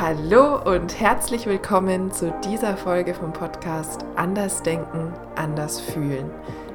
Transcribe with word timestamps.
Hallo 0.00 0.60
und 0.60 0.98
herzlich 0.98 1.46
willkommen 1.46 2.10
zu 2.10 2.34
dieser 2.44 2.76
Folge 2.76 3.14
vom 3.14 3.32
Podcast 3.32 4.04
Anders 4.16 4.60
Denken, 4.60 5.12
Anders 5.36 5.80
Fühlen. 5.80 6.32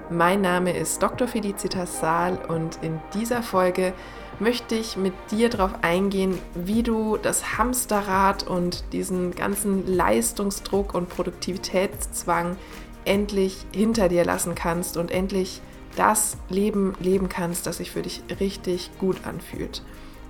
Mein 0.09 0.39
Name 0.39 0.71
ist 0.71 1.03
Dr. 1.03 1.27
Felicitas 1.27 1.99
Saal 1.99 2.39
und 2.47 2.79
in 2.81 3.01
dieser 3.13 3.43
Folge 3.43 3.91
möchte 4.39 4.75
ich 4.75 4.95
mit 4.95 5.11
dir 5.31 5.49
darauf 5.49 5.71
eingehen, 5.81 6.39
wie 6.55 6.81
du 6.81 7.17
das 7.17 7.57
Hamsterrad 7.57 8.47
und 8.47 8.85
diesen 8.93 9.35
ganzen 9.35 9.85
Leistungsdruck 9.85 10.93
und 10.93 11.09
Produktivitätszwang 11.09 12.55
endlich 13.03 13.65
hinter 13.73 14.07
dir 14.07 14.23
lassen 14.23 14.55
kannst 14.55 14.95
und 14.95 15.11
endlich 15.11 15.59
das 15.97 16.37
Leben 16.47 16.93
leben 17.01 17.27
kannst, 17.27 17.67
das 17.67 17.77
sich 17.77 17.91
für 17.91 18.01
dich 18.01 18.23
richtig 18.39 18.91
gut 18.97 19.17
anfühlt. 19.25 19.83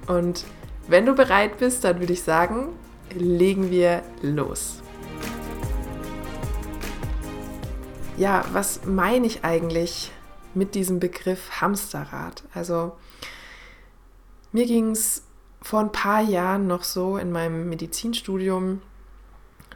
Und 0.08 0.44
wenn 0.90 1.06
du 1.06 1.14
bereit 1.14 1.60
bist, 1.60 1.84
dann 1.84 2.00
würde 2.00 2.14
ich 2.14 2.24
sagen, 2.24 2.70
legen 3.14 3.70
wir 3.70 4.04
los. 4.24 4.82
Ja, 8.18 8.44
was 8.52 8.86
meine 8.86 9.28
ich 9.28 9.46
eigentlich 9.46 10.12
mit 10.56 10.74
diesem 10.74 11.00
Begriff 11.00 11.62
Hamsterrad? 11.62 12.44
Also 12.54 12.98
mir 14.52 14.66
ging 14.66 14.92
es 14.92 15.24
vor 15.62 15.80
ein 15.80 15.92
paar 15.92 16.22
Jahren 16.22 16.66
noch 16.66 16.84
so 16.84 17.18
in 17.18 17.32
meinem 17.32 17.70
Medizinstudium, 17.70 18.82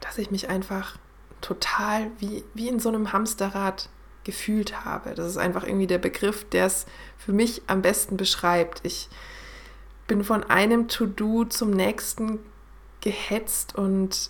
dass 0.02 0.18
ich 0.18 0.32
mich 0.32 0.50
einfach 0.50 0.98
total 1.42 2.10
wie, 2.18 2.44
wie 2.56 2.70
in 2.70 2.80
so 2.80 2.90
einem 2.90 3.14
Hamsterrad 3.14 3.90
gefühlt 4.24 4.84
habe. 4.84 5.14
Das 5.14 5.28
ist 5.28 5.38
einfach 5.38 5.64
irgendwie 5.64 5.88
der 5.88 6.00
Begriff, 6.00 6.50
der 6.50 6.66
es 6.66 6.88
für 7.18 7.34
mich 7.34 7.62
am 7.68 7.84
besten 7.84 8.18
beschreibt. 8.18 8.82
Ich 8.84 9.10
bin 10.08 10.24
von 10.24 10.44
einem 10.44 10.88
To-Do 10.88 11.46
zum 11.46 11.72
nächsten 11.72 12.40
gehetzt 13.02 13.76
und 13.76 14.30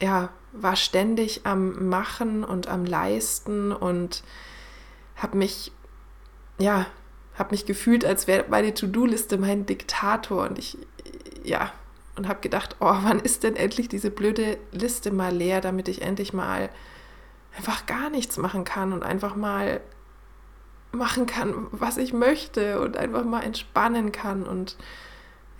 ja, 0.00 0.30
war 0.52 0.76
ständig 0.76 1.42
am 1.44 1.88
Machen 1.88 2.44
und 2.44 2.68
am 2.68 2.84
Leisten 2.84 3.72
und 3.72 4.22
habe 5.16 5.36
mich, 5.38 5.72
ja, 6.58 6.86
habe 7.34 7.52
mich 7.52 7.64
gefühlt, 7.64 8.04
als 8.04 8.26
wäre 8.26 8.44
meine 8.48 8.74
To-Do-Liste 8.74 9.38
mein 9.38 9.64
Diktator 9.64 10.46
und 10.48 10.58
ich, 10.58 10.76
ja, 11.42 11.72
und 12.16 12.28
habe 12.28 12.40
gedacht, 12.40 12.76
oh, 12.80 12.94
wann 13.02 13.20
ist 13.20 13.42
denn 13.42 13.56
endlich 13.56 13.88
diese 13.88 14.10
blöde 14.10 14.58
Liste 14.70 15.10
mal 15.10 15.34
leer, 15.34 15.60
damit 15.60 15.88
ich 15.88 16.02
endlich 16.02 16.32
mal 16.32 16.68
einfach 17.56 17.86
gar 17.86 18.10
nichts 18.10 18.36
machen 18.36 18.64
kann 18.64 18.92
und 18.92 19.02
einfach 19.02 19.34
mal 19.34 19.80
machen 20.92 21.26
kann, 21.26 21.66
was 21.72 21.96
ich 21.96 22.12
möchte 22.12 22.80
und 22.80 22.96
einfach 22.96 23.24
mal 23.24 23.42
entspannen 23.42 24.12
kann 24.12 24.44
und 24.44 24.76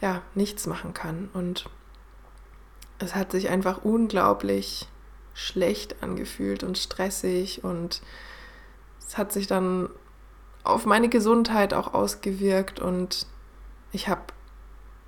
ja, 0.00 0.22
nichts 0.34 0.66
machen 0.66 0.94
kann. 0.94 1.30
Und 1.32 1.68
es 2.98 3.14
hat 3.14 3.32
sich 3.32 3.48
einfach 3.48 3.84
unglaublich 3.84 4.88
schlecht 5.34 6.02
angefühlt 6.02 6.62
und 6.62 6.76
stressig 6.76 7.64
und 7.64 8.02
es 8.98 9.16
hat 9.16 9.32
sich 9.32 9.46
dann 9.46 9.88
auf 10.64 10.86
meine 10.86 11.08
Gesundheit 11.08 11.74
auch 11.74 11.94
ausgewirkt 11.94 12.80
und 12.80 13.26
ich 13.90 14.08
habe 14.08 14.22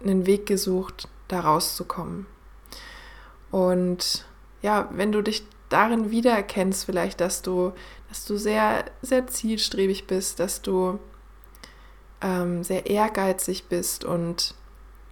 einen 0.03 0.27
Weg 0.27 0.47
gesucht, 0.47 1.09
da 1.29 1.41
rauszukommen. 1.41 2.27
Und 3.51 4.25
ja, 4.63 4.89
wenn 4.93 5.13
du 5.13 5.23
dich 5.23 5.45
darin 5.69 6.11
wiedererkennst, 6.11 6.85
vielleicht, 6.85 7.21
dass 7.21 7.43
du, 7.43 7.73
dass 8.09 8.25
du 8.25 8.37
sehr, 8.37 8.85
sehr 9.03 9.27
zielstrebig 9.27 10.07
bist, 10.07 10.41
dass 10.41 10.63
du 10.63 10.99
ähm, 12.21 12.63
sehr 12.63 12.87
ehrgeizig 12.87 13.69
bist 13.69 14.05
und 14.05 14.55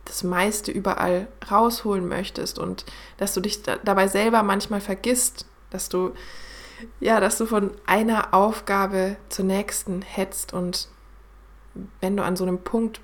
das 0.04 0.24
meiste 0.24 0.72
überall 0.72 1.28
rausholen 1.50 2.08
möchtest 2.08 2.58
und 2.58 2.84
dass 3.18 3.34
du 3.34 3.40
dich 3.40 3.62
da, 3.62 3.76
dabei 3.76 4.08
selber 4.08 4.42
manchmal 4.42 4.80
vergisst, 4.80 5.46
dass 5.70 5.88
du 5.88 6.12
ja, 6.98 7.20
dass 7.20 7.38
du 7.38 7.46
von 7.46 7.70
einer 7.86 8.34
Aufgabe 8.34 9.16
zur 9.28 9.44
nächsten 9.44 10.02
hetzt 10.02 10.52
und 10.52 10.88
wenn 12.00 12.16
du 12.16 12.24
an 12.24 12.36
so 12.36 12.44
einem 12.44 12.58
Punkt 12.58 13.00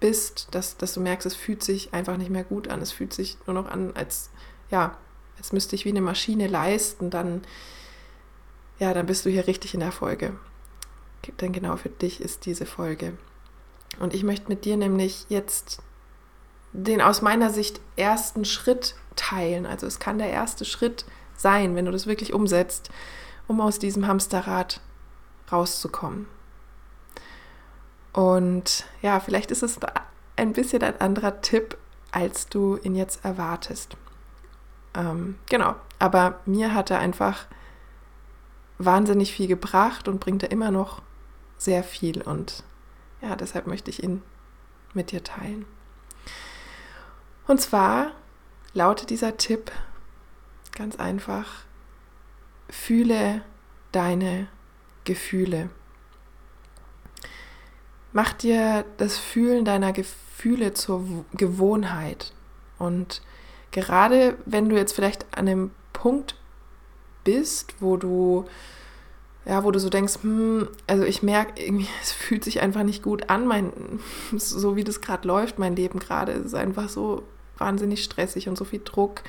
bist, 0.00 0.48
dass, 0.52 0.76
dass 0.76 0.94
du 0.94 1.00
merkst, 1.00 1.26
es 1.26 1.34
fühlt 1.34 1.62
sich 1.62 1.92
einfach 1.94 2.16
nicht 2.16 2.30
mehr 2.30 2.44
gut 2.44 2.68
an, 2.68 2.80
es 2.80 2.92
fühlt 2.92 3.12
sich 3.12 3.38
nur 3.46 3.54
noch 3.54 3.68
an, 3.68 3.92
als 3.94 4.30
ja, 4.70 4.96
als 5.42 5.52
müsste 5.52 5.74
ich 5.74 5.84
wie 5.84 5.88
eine 5.88 6.00
Maschine 6.00 6.46
leisten, 6.46 7.10
dann 7.10 7.42
ja, 8.78 8.94
dann 8.94 9.06
bist 9.06 9.26
du 9.26 9.30
hier 9.30 9.48
richtig 9.48 9.74
in 9.74 9.80
der 9.80 9.90
Folge. 9.90 10.36
Denn 11.40 11.52
genau 11.52 11.76
für 11.76 11.88
dich 11.88 12.20
ist 12.20 12.46
diese 12.46 12.64
Folge. 12.64 13.18
Und 13.98 14.14
ich 14.14 14.22
möchte 14.22 14.48
mit 14.48 14.64
dir 14.64 14.76
nämlich 14.76 15.26
jetzt 15.28 15.82
den 16.72 17.00
aus 17.00 17.22
meiner 17.22 17.50
Sicht 17.50 17.80
ersten 17.96 18.44
Schritt 18.44 18.94
teilen. 19.16 19.66
Also 19.66 19.84
es 19.88 19.98
kann 19.98 20.18
der 20.18 20.30
erste 20.30 20.64
Schritt 20.64 21.04
sein, 21.36 21.74
wenn 21.74 21.86
du 21.86 21.90
das 21.90 22.06
wirklich 22.06 22.32
umsetzt, 22.32 22.90
um 23.48 23.60
aus 23.60 23.80
diesem 23.80 24.06
Hamsterrad 24.06 24.80
rauszukommen. 25.50 26.28
Und 28.12 28.84
ja, 29.02 29.18
vielleicht 29.18 29.50
ist 29.50 29.64
es 29.64 29.80
ein 30.36 30.52
bisschen 30.52 30.82
ein 30.82 31.00
anderer 31.00 31.40
Tipp, 31.40 31.76
als 32.12 32.46
du 32.46 32.76
ihn 32.76 32.94
jetzt 32.94 33.24
erwartest. 33.24 33.96
Ähm, 34.94 35.36
genau, 35.48 35.74
aber 35.98 36.40
mir 36.46 36.74
hat 36.74 36.90
er 36.90 36.98
einfach 36.98 37.46
wahnsinnig 38.78 39.32
viel 39.32 39.46
gebracht 39.46 40.08
und 40.08 40.20
bringt 40.20 40.42
er 40.42 40.50
immer 40.50 40.70
noch 40.70 41.02
sehr 41.58 41.84
viel. 41.84 42.22
Und 42.22 42.64
ja, 43.20 43.36
deshalb 43.36 43.66
möchte 43.66 43.90
ich 43.90 44.02
ihn 44.02 44.22
mit 44.94 45.12
dir 45.12 45.22
teilen. 45.22 45.64
Und 47.46 47.60
zwar 47.60 48.12
lautet 48.74 49.10
dieser 49.10 49.36
Tipp 49.36 49.70
ganz 50.72 50.96
einfach, 50.96 51.64
fühle 52.68 53.42
deine 53.92 54.48
Gefühle. 55.04 55.68
Mach 58.12 58.32
dir 58.32 58.84
das 58.98 59.18
Fühlen 59.18 59.64
deiner 59.64 59.92
Gefühle 59.92 60.74
zur 60.74 61.24
Gewohnheit. 61.32 62.32
Und 62.78 63.22
gerade 63.72 64.36
wenn 64.46 64.68
du 64.68 64.76
jetzt 64.76 64.92
vielleicht 64.92 65.26
an 65.36 65.48
einem 65.48 65.70
Punkt 65.92 66.36
bist, 67.24 67.74
wo 67.80 67.96
du 67.96 68.44
ja, 69.44 69.64
wo 69.64 69.72
du 69.72 69.80
so 69.80 69.90
denkst, 69.90 70.18
hm, 70.22 70.68
also 70.86 71.02
ich 71.02 71.22
merke 71.22 71.60
irgendwie, 71.60 71.88
es 72.02 72.12
fühlt 72.12 72.44
sich 72.44 72.60
einfach 72.60 72.84
nicht 72.84 73.02
gut 73.02 73.28
an, 73.28 73.46
mein, 73.46 73.72
so 74.36 74.76
wie 74.76 74.84
das 74.84 75.00
gerade 75.00 75.26
läuft, 75.26 75.58
mein 75.58 75.76
Leben 75.76 75.98
gerade, 75.98 76.32
ist 76.32 76.54
einfach 76.54 76.88
so 76.88 77.24
wahnsinnig 77.58 78.04
stressig 78.04 78.48
und 78.48 78.56
so 78.56 78.64
viel 78.64 78.80
Druck. 78.84 79.22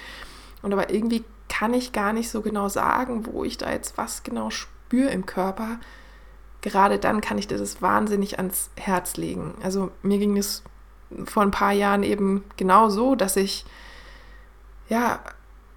Und 0.62 0.72
aber 0.72 0.94
irgendwie 0.94 1.24
kann 1.50 1.74
ich 1.74 1.92
gar 1.92 2.14
nicht 2.14 2.30
so 2.30 2.42
genau 2.42 2.70
sagen, 2.70 3.26
wo 3.26 3.44
ich 3.44 3.58
da 3.58 3.72
jetzt 3.72 3.98
was 3.98 4.24
genau 4.24 4.50
spüre 4.50 5.10
im 5.10 5.26
Körper. 5.26 5.80
Gerade 6.62 6.98
dann 6.98 7.20
kann 7.20 7.38
ich 7.38 7.48
dir 7.48 7.58
das 7.58 7.82
wahnsinnig 7.82 8.38
ans 8.38 8.70
Herz 8.78 9.18
legen. 9.18 9.54
Also 9.62 9.92
mir 10.02 10.18
ging 10.18 10.38
es 10.38 10.64
vor 11.26 11.44
ein 11.44 11.52
paar 11.52 11.74
Jahren 11.74 12.04
eben 12.04 12.44
genau 12.56 12.90
so, 12.90 13.16
dass 13.16 13.36
ich 13.36 13.66
ja 14.94 15.20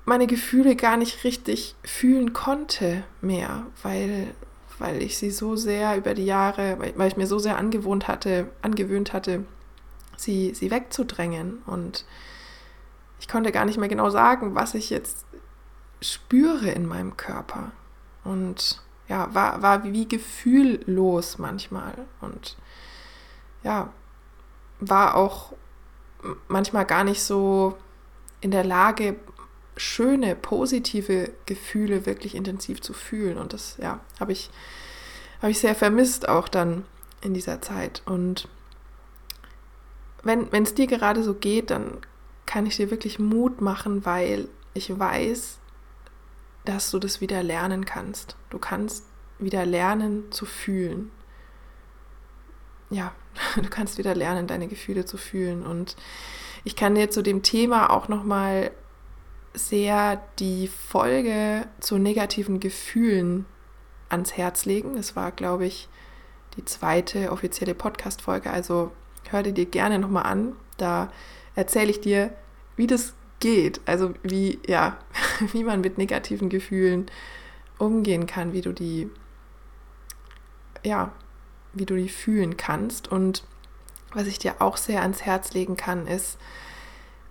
meine 0.05 0.27
Gefühle 0.27 0.77
gar 0.77 0.97
nicht 0.97 1.25
richtig 1.25 1.75
fühlen 1.83 2.33
konnte 2.33 3.03
mehr, 3.21 3.67
weil, 3.83 4.35
weil 4.79 5.03
ich 5.03 5.19
sie 5.19 5.31
so 5.31 5.57
sehr 5.57 5.97
über 5.97 6.15
die 6.15 6.27
Jahre, 6.27 6.79
weil, 6.95 7.09
ich 7.09 7.17
mir 7.17 7.27
so 7.27 7.39
sehr 7.39 7.57
angewohnt 7.57 8.07
hatte, 8.07 8.49
angewöhnt 8.63 9.13
hatte, 9.13 9.45
sie, 10.17 10.55
sie 10.55 10.71
wegzudrängen. 10.71 11.63
Und 11.67 12.05
ich 13.19 13.27
konnte 13.27 13.53
gar 13.53 13.65
nicht 13.65 13.79
mehr 13.79 13.89
genau 13.89 14.11
sagen, 14.11 14.55
was 14.55 14.75
ich 14.75 14.91
jetzt 14.91 15.25
spüre 16.01 16.69
in 16.69 16.87
meinem 16.87 17.17
Körper. 17.17 17.73
Und 18.23 18.83
ja, 19.09 19.35
war, 19.35 19.63
war 19.63 19.83
wie 19.83 20.07
gefühllos 20.07 21.39
manchmal. 21.39 21.95
Und 22.21 22.57
ja, 23.65 23.93
war 24.79 25.17
auch 25.17 25.55
manchmal 26.49 26.85
gar 26.85 27.03
nicht 27.03 27.23
so 27.23 27.77
in 28.41 28.51
der 28.51 28.65
Lage, 28.65 29.17
schöne, 29.77 30.35
positive 30.37 31.33
Gefühle 31.45 32.07
wirklich 32.07 32.35
intensiv 32.35 32.81
zu 32.81 32.93
fühlen. 32.93 33.39
Und 33.39 33.53
das, 33.53 33.77
ja, 33.79 34.01
habe 34.19 34.33
ich, 34.33 34.51
habe 35.41 35.51
ich 35.51 35.59
sehr 35.59 35.75
vermisst 35.75 36.29
auch 36.29 36.49
dann 36.49 36.85
in 37.21 37.35
dieser 37.35 37.61
Zeit. 37.61 38.03
Und 38.07 38.49
wenn 40.23 40.63
es 40.63 40.75
dir 40.75 40.87
gerade 40.87 41.23
so 41.23 41.35
geht, 41.35 41.71
dann 41.71 41.99
kann 42.47 42.67
ich 42.67 42.77
dir 42.77 42.91
wirklich 42.91 43.19
Mut 43.19 43.61
machen, 43.61 44.05
weil 44.05 44.49
ich 44.75 44.97
weiß, 44.99 45.59
dass 46.65 46.91
du 46.91 46.99
das 46.99 47.21
wieder 47.21 47.43
lernen 47.43 47.85
kannst. 47.85 48.37
Du 48.51 48.59
kannst 48.59 49.05
wieder 49.39 49.65
lernen 49.67 50.31
zu 50.33 50.47
fühlen. 50.47 51.11
Ja, 52.91 53.13
du 53.57 53.69
kannst 53.69 53.99
wieder 53.99 54.15
lernen, 54.15 54.47
deine 54.47 54.69
Gefühle 54.69 55.05
zu 55.05 55.17
fühlen. 55.17 55.65
Und 55.65 55.97
ich 56.67 56.75
kann 56.75 56.97
dir 56.97 57.11
zu 57.11 57.23
dem 57.23 57.45
Thema 57.45 57.91
auch 57.91 58.09
nochmal 58.09 58.73
sehr 59.55 60.21
die 60.41 60.67
Folge 60.67 61.65
zu 61.79 61.97
negativen 61.97 62.59
Gefühlen 62.59 63.47
ans 64.09 64.37
Herz 64.37 64.65
legen. 64.65 64.97
Das 64.97 65.15
war, 65.15 65.31
glaube 65.31 65.65
ich, 65.65 65.89
die 66.57 66.65
zweite 66.65 67.31
offizielle 67.31 67.77
Podcast-Folge. 67.77 68.51
Also 68.51 68.91
hör 69.31 69.45
dir 69.45 69.53
die 69.53 69.67
gerne 69.67 70.01
nochmal 70.01 70.25
an. 70.25 70.57
Da 70.77 71.13
erzähle 71.55 71.93
ich 71.93 72.01
dir, 72.01 72.35
wie 72.75 72.89
das 72.89 73.15
geht. 73.39 73.81
Also 73.87 74.15
wie, 74.25 74.59
ja, 74.67 74.99
wie 75.53 75.63
man 75.63 75.83
mit 75.83 75.99
negativen 75.99 76.49
Gefühlen 76.49 77.07
umgehen 77.79 78.27
kann, 78.27 78.53
wie 78.53 78.63
du 78.63 78.73
die, 78.73 79.09
ja, 80.85 81.13
wie 81.75 81.87
du 81.87 81.95
die 81.95 82.09
fühlen 82.09 82.57
kannst. 82.57 83.07
Und 83.07 83.45
was 84.13 84.27
ich 84.27 84.39
dir 84.39 84.57
auch 84.61 84.77
sehr 84.77 85.03
ans 85.03 85.23
Herz 85.23 85.53
legen 85.53 85.77
kann, 85.77 86.07
ist, 86.07 86.39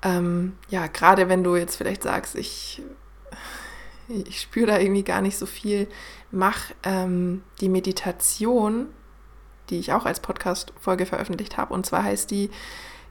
ähm, 0.02 0.58
ja, 0.70 0.88
gerade 0.88 1.30
wenn 1.30 1.44
du 1.44 1.56
jetzt 1.56 1.76
vielleicht 1.76 2.04
sagst, 2.04 2.36
ich, 2.36 2.82
ich 4.08 4.40
spüre 4.40 4.68
da 4.68 4.80
irgendwie 4.80 5.04
gar 5.04 5.22
nicht 5.22 5.38
so 5.38 5.46
viel, 5.46 5.88
mach 6.32 6.60
ähm, 6.84 7.44
die 7.60 7.70
Meditation, 7.70 8.88
die 9.70 9.80
ich 9.80 9.94
auch 9.94 10.06
als 10.06 10.20
Podcast-Folge 10.20 11.06
veröffentlicht 11.06 11.58
habe. 11.58 11.74
Und 11.74 11.86
zwar 11.86 12.04
heißt 12.04 12.30
die 12.30 12.52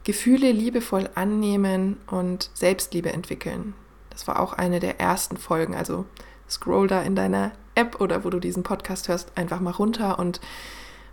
Gefühle 0.05 0.51
liebevoll 0.51 1.09
annehmen 1.15 1.97
und 2.07 2.49
Selbstliebe 2.53 3.11
entwickeln. 3.11 3.73
Das 4.09 4.27
war 4.27 4.39
auch 4.39 4.53
eine 4.53 4.79
der 4.79 4.99
ersten 4.99 5.35
Folgen. 5.35 5.75
Also 5.75 6.05
scroll 6.49 6.87
da 6.87 7.01
in 7.01 7.15
deiner 7.15 7.51
App 7.73 7.99
oder 7.99 8.23
wo 8.23 8.29
du 8.29 8.39
diesen 8.39 8.63
Podcast 8.63 9.09
hörst, 9.09 9.37
einfach 9.37 9.59
mal 9.59 9.71
runter 9.71 10.17
und 10.19 10.39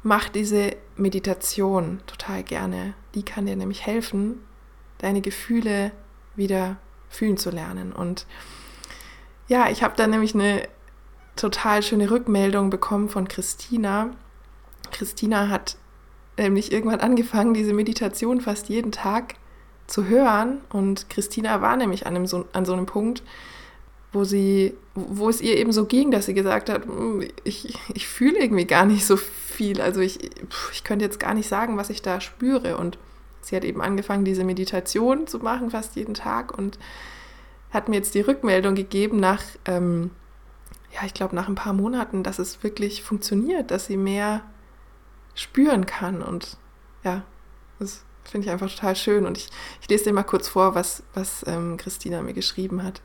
mach 0.02 0.28
diese 0.28 0.76
Meditation 0.96 2.00
total 2.06 2.42
gerne. 2.42 2.94
Die 3.14 3.24
kann 3.24 3.46
dir 3.46 3.56
nämlich 3.56 3.86
helfen, 3.86 4.40
deine 4.98 5.20
Gefühle 5.20 5.92
wieder 6.34 6.76
fühlen 7.08 7.36
zu 7.36 7.50
lernen. 7.50 7.92
Und 7.92 8.26
ja, 9.48 9.68
ich 9.70 9.82
habe 9.82 9.94
da 9.96 10.06
nämlich 10.06 10.34
eine 10.34 10.68
total 11.36 11.82
schöne 11.82 12.10
Rückmeldung 12.10 12.70
bekommen 12.70 13.08
von 13.08 13.28
Christina. 13.28 14.10
Christina 14.90 15.48
hat 15.48 15.76
nämlich 16.38 16.72
irgendwann 16.72 17.00
angefangen, 17.00 17.54
diese 17.54 17.72
Meditation 17.72 18.40
fast 18.40 18.68
jeden 18.68 18.92
Tag 18.92 19.34
zu 19.86 20.06
hören. 20.06 20.60
Und 20.70 21.10
Christina 21.10 21.60
war 21.60 21.76
nämlich 21.76 22.06
an, 22.06 22.16
einem 22.16 22.44
an 22.52 22.64
so 22.64 22.72
einem 22.72 22.86
Punkt, 22.86 23.22
wo 24.12 24.24
sie, 24.24 24.74
wo 24.94 25.28
es 25.28 25.40
ihr 25.40 25.56
eben 25.56 25.72
so 25.72 25.86
ging, 25.86 26.10
dass 26.10 26.26
sie 26.26 26.34
gesagt 26.34 26.68
hat, 26.68 26.84
hm, 26.84 27.26
ich, 27.44 27.78
ich 27.94 28.06
fühle 28.06 28.38
irgendwie 28.38 28.66
gar 28.66 28.84
nicht 28.84 29.06
so 29.06 29.16
viel. 29.16 29.80
Also 29.80 30.00
ich, 30.00 30.30
ich 30.72 30.84
könnte 30.84 31.04
jetzt 31.04 31.18
gar 31.18 31.34
nicht 31.34 31.48
sagen, 31.48 31.76
was 31.76 31.90
ich 31.90 32.02
da 32.02 32.20
spüre. 32.20 32.76
Und 32.76 32.98
sie 33.40 33.56
hat 33.56 33.64
eben 33.64 33.80
angefangen, 33.80 34.24
diese 34.24 34.44
Meditation 34.44 35.26
zu 35.26 35.38
machen, 35.38 35.70
fast 35.70 35.96
jeden 35.96 36.14
Tag 36.14 36.56
und 36.56 36.78
hat 37.70 37.88
mir 37.88 37.96
jetzt 37.96 38.14
die 38.14 38.20
Rückmeldung 38.20 38.74
gegeben 38.74 39.18
nach, 39.18 39.42
ähm, 39.64 40.10
ja, 40.92 41.06
ich 41.06 41.14
glaube, 41.14 41.34
nach 41.34 41.48
ein 41.48 41.54
paar 41.54 41.72
Monaten, 41.72 42.22
dass 42.22 42.38
es 42.38 42.62
wirklich 42.62 43.02
funktioniert, 43.02 43.70
dass 43.70 43.86
sie 43.86 43.96
mehr 43.96 44.42
spüren 45.34 45.86
kann. 45.86 46.20
Und 46.20 46.58
ja, 47.02 47.22
das 47.78 48.04
finde 48.24 48.46
ich 48.46 48.52
einfach 48.52 48.70
total 48.70 48.94
schön. 48.94 49.24
Und 49.24 49.38
ich, 49.38 49.48
ich 49.80 49.88
lese 49.88 50.04
dir 50.04 50.12
mal 50.12 50.22
kurz 50.22 50.48
vor, 50.48 50.74
was, 50.74 51.02
was 51.14 51.44
ähm, 51.46 51.78
Christina 51.78 52.20
mir 52.20 52.34
geschrieben 52.34 52.82
hat. 52.82 53.00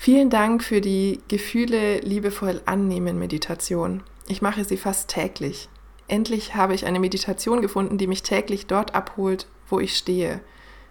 Vielen 0.00 0.30
Dank 0.30 0.62
für 0.62 0.80
die 0.80 1.18
Gefühle 1.26 1.98
liebevoll 1.98 2.62
annehmen 2.66 3.18
Meditation. 3.18 4.04
Ich 4.28 4.40
mache 4.40 4.62
sie 4.64 4.76
fast 4.76 5.10
täglich. 5.10 5.68
Endlich 6.06 6.54
habe 6.54 6.72
ich 6.72 6.86
eine 6.86 7.00
Meditation 7.00 7.60
gefunden, 7.62 7.98
die 7.98 8.06
mich 8.06 8.22
täglich 8.22 8.68
dort 8.68 8.94
abholt, 8.94 9.48
wo 9.68 9.80
ich 9.80 9.98
stehe. 9.98 10.40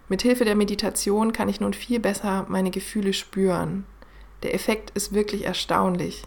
Mit 0.09 0.23
Hilfe 0.23 0.43
der 0.43 0.55
Meditation 0.55 1.31
kann 1.31 1.47
ich 1.47 1.61
nun 1.61 1.73
viel 1.73 2.01
besser 2.01 2.45
meine 2.49 2.69
Gefühle 2.69 3.13
spüren. 3.13 3.85
Der 4.43 4.53
Effekt 4.53 4.89
ist 4.89 5.13
wirklich 5.13 5.45
erstaunlich. 5.45 6.23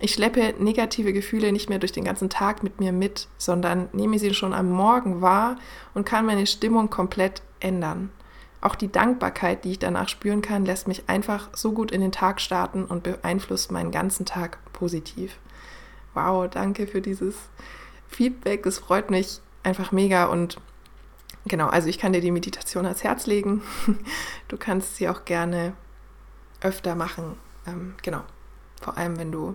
Ich 0.00 0.12
schleppe 0.12 0.56
negative 0.58 1.12
Gefühle 1.12 1.52
nicht 1.52 1.68
mehr 1.68 1.78
durch 1.78 1.92
den 1.92 2.04
ganzen 2.04 2.28
Tag 2.28 2.64
mit 2.64 2.80
mir 2.80 2.90
mit, 2.90 3.28
sondern 3.38 3.90
nehme 3.92 4.18
sie 4.18 4.34
schon 4.34 4.54
am 4.54 4.70
Morgen 4.70 5.22
wahr 5.22 5.56
und 5.94 6.04
kann 6.04 6.26
meine 6.26 6.48
Stimmung 6.48 6.90
komplett 6.90 7.42
ändern. 7.60 8.10
Auch 8.60 8.74
die 8.74 8.90
Dankbarkeit, 8.90 9.64
die 9.64 9.72
ich 9.72 9.78
danach 9.78 10.08
spüren 10.08 10.42
kann, 10.42 10.64
lässt 10.64 10.88
mich 10.88 11.08
einfach 11.08 11.48
so 11.54 11.72
gut 11.72 11.92
in 11.92 12.00
den 12.00 12.12
Tag 12.12 12.40
starten 12.40 12.84
und 12.84 13.04
beeinflusst 13.04 13.70
meinen 13.70 13.92
ganzen 13.92 14.26
Tag 14.26 14.58
positiv. 14.72 15.38
Wow, 16.14 16.48
danke 16.50 16.86
für 16.88 17.00
dieses 17.00 17.36
Feedback. 18.08 18.64
Das 18.64 18.78
freut 18.78 19.10
mich 19.10 19.40
einfach 19.62 19.92
mega 19.92 20.26
und 20.26 20.58
genau, 21.46 21.68
also 21.68 21.88
ich 21.88 21.98
kann 21.98 22.12
dir 22.12 22.20
die 22.20 22.32
Meditation 22.32 22.84
ans 22.84 23.04
Herz 23.04 23.26
legen. 23.26 23.62
Du 24.48 24.56
kannst 24.56 24.96
sie 24.96 25.10
auch 25.10 25.26
gerne 25.26 25.74
öfter 26.62 26.94
machen. 26.94 27.36
Ähm, 27.66 27.94
genau, 28.02 28.22
vor 28.80 28.96
allem 28.96 29.18
wenn 29.18 29.30
du 29.30 29.52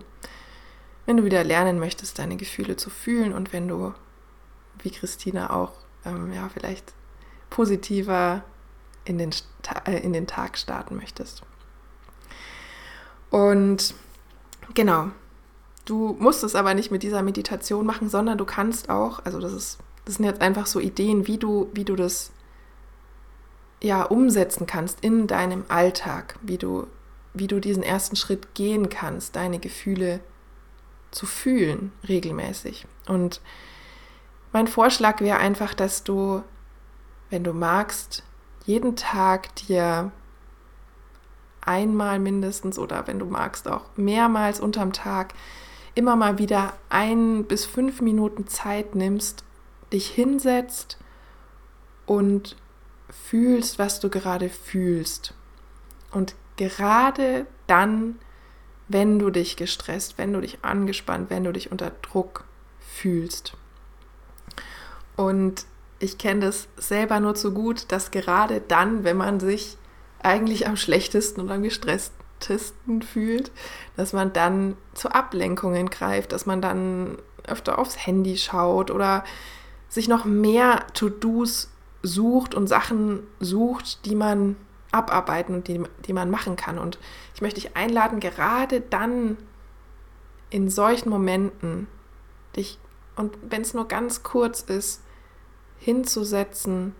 wenn 1.04 1.16
du 1.16 1.24
wieder 1.24 1.44
lernen 1.44 1.78
möchtest, 1.78 2.18
deine 2.18 2.36
Gefühle 2.36 2.76
zu 2.76 2.90
fühlen 2.90 3.34
und 3.34 3.52
wenn 3.52 3.68
du 3.68 3.92
wie 4.78 4.90
Christina 4.90 5.50
auch 5.50 5.72
ähm, 6.06 6.32
ja 6.32 6.48
vielleicht 6.48 6.94
positiver 7.50 8.44
in 9.04 9.18
den, 9.18 9.30
äh, 9.86 9.98
in 10.00 10.12
den 10.12 10.26
Tag 10.26 10.58
starten 10.58 10.96
möchtest. 10.96 11.42
Und 13.30 13.94
genau, 14.74 15.10
du 15.84 16.16
musst 16.18 16.44
es 16.44 16.54
aber 16.54 16.74
nicht 16.74 16.90
mit 16.90 17.02
dieser 17.02 17.22
Meditation 17.22 17.86
machen, 17.86 18.08
sondern 18.08 18.38
du 18.38 18.44
kannst 18.44 18.90
auch, 18.90 19.24
also 19.24 19.40
das 19.40 19.52
ist, 19.52 19.78
das 20.04 20.16
sind 20.16 20.24
jetzt 20.24 20.40
einfach 20.40 20.66
so 20.66 20.80
Ideen, 20.80 21.26
wie 21.26 21.38
du, 21.38 21.70
wie 21.72 21.84
du 21.84 21.96
das 21.96 22.30
ja 23.82 24.02
umsetzen 24.02 24.66
kannst 24.66 25.00
in 25.02 25.26
deinem 25.26 25.64
Alltag, 25.68 26.38
wie 26.42 26.58
du, 26.58 26.86
wie 27.34 27.46
du 27.46 27.60
diesen 27.60 27.82
ersten 27.82 28.16
Schritt 28.16 28.54
gehen 28.54 28.88
kannst, 28.88 29.36
deine 29.36 29.58
Gefühle 29.58 30.20
zu 31.10 31.26
fühlen 31.26 31.92
regelmäßig. 32.08 32.86
Und 33.06 33.40
mein 34.52 34.68
Vorschlag 34.68 35.20
wäre 35.20 35.38
einfach, 35.38 35.74
dass 35.74 36.04
du, 36.04 36.42
wenn 37.30 37.44
du 37.44 37.52
magst, 37.52 38.22
jeden 38.64 38.96
Tag 38.96 39.54
dir 39.56 40.12
einmal 41.60 42.18
mindestens 42.18 42.78
oder 42.78 43.06
wenn 43.06 43.18
du 43.18 43.26
magst 43.26 43.68
auch 43.68 43.84
mehrmals 43.96 44.60
unterm 44.60 44.92
Tag 44.92 45.34
immer 45.94 46.16
mal 46.16 46.38
wieder 46.38 46.74
ein 46.88 47.44
bis 47.44 47.64
fünf 47.64 48.00
Minuten 48.00 48.46
Zeit 48.48 48.94
nimmst, 48.94 49.44
dich 49.92 50.08
hinsetzt 50.08 50.98
und 52.06 52.56
fühlst, 53.08 53.78
was 53.78 54.00
du 54.00 54.10
gerade 54.10 54.48
fühlst. 54.48 55.34
Und 56.10 56.34
gerade 56.56 57.46
dann, 57.66 58.18
wenn 58.88 59.18
du 59.18 59.30
dich 59.30 59.56
gestresst, 59.56 60.18
wenn 60.18 60.32
du 60.32 60.40
dich 60.40 60.58
angespannt, 60.62 61.30
wenn 61.30 61.44
du 61.44 61.52
dich 61.52 61.70
unter 61.70 61.90
Druck 62.02 62.44
fühlst. 62.80 63.56
Und 65.16 65.66
ich 66.04 66.18
kenne 66.18 66.40
das 66.40 66.68
selber 66.76 67.18
nur 67.18 67.34
zu 67.34 67.52
gut, 67.52 67.90
dass 67.90 68.10
gerade 68.10 68.60
dann, 68.60 69.04
wenn 69.04 69.16
man 69.16 69.40
sich 69.40 69.78
eigentlich 70.22 70.66
am 70.66 70.76
schlechtesten 70.76 71.40
und 71.40 71.50
am 71.50 71.62
gestresstesten 71.62 73.02
fühlt, 73.02 73.50
dass 73.96 74.12
man 74.12 74.32
dann 74.32 74.76
zu 74.92 75.10
Ablenkungen 75.10 75.88
greift, 75.88 76.32
dass 76.32 76.46
man 76.46 76.60
dann 76.60 77.18
öfter 77.46 77.78
aufs 77.78 78.06
Handy 78.06 78.36
schaut 78.36 78.90
oder 78.90 79.24
sich 79.88 80.08
noch 80.08 80.24
mehr 80.24 80.86
To-Dos 80.94 81.70
sucht 82.02 82.54
und 82.54 82.66
Sachen 82.66 83.20
sucht, 83.40 84.04
die 84.04 84.14
man 84.14 84.56
abarbeiten 84.92 85.54
und 85.54 85.68
die, 85.68 85.82
die 86.06 86.12
man 86.12 86.30
machen 86.30 86.56
kann. 86.56 86.78
Und 86.78 86.98
ich 87.34 87.40
möchte 87.40 87.60
dich 87.60 87.76
einladen, 87.76 88.20
gerade 88.20 88.80
dann 88.82 89.38
in 90.50 90.68
solchen 90.68 91.08
Momenten 91.08 91.88
dich, 92.56 92.78
und 93.16 93.36
wenn 93.42 93.62
es 93.62 93.74
nur 93.74 93.88
ganz 93.88 94.22
kurz 94.22 94.62
ist, 94.62 95.00
hinzusetzen 95.78 96.94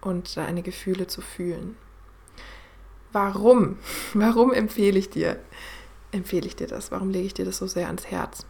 und 0.00 0.36
deine 0.36 0.62
Gefühle 0.62 1.06
zu 1.06 1.20
fühlen. 1.20 1.76
Warum? 3.12 3.78
Warum 4.14 4.52
empfehle 4.52 4.98
ich 4.98 5.10
dir? 5.10 5.40
Empfehle 6.12 6.46
ich 6.46 6.56
dir 6.56 6.66
das? 6.66 6.90
Warum 6.90 7.10
lege 7.10 7.26
ich 7.26 7.34
dir 7.34 7.44
das 7.44 7.58
so 7.58 7.66
sehr 7.66 7.86
ans 7.86 8.06
Herz? 8.06 8.46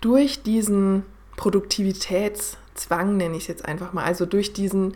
Durch 0.00 0.42
diesen 0.42 1.04
Produktivitätszwang, 1.36 3.16
nenne 3.16 3.36
ich 3.36 3.44
es 3.44 3.48
jetzt 3.48 3.64
einfach 3.64 3.92
mal, 3.92 4.04
also 4.04 4.26
durch 4.26 4.52
diesen, 4.52 4.94